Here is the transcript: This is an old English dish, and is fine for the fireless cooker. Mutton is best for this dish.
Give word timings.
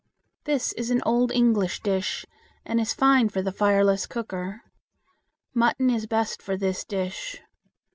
This 0.45 0.73
is 0.73 0.89
an 0.89 1.03
old 1.05 1.31
English 1.31 1.81
dish, 1.81 2.25
and 2.65 2.81
is 2.81 2.91
fine 2.91 3.29
for 3.29 3.43
the 3.43 3.51
fireless 3.51 4.07
cooker. 4.07 4.61
Mutton 5.53 5.91
is 5.91 6.07
best 6.07 6.41
for 6.41 6.57
this 6.57 6.83
dish. 6.83 7.39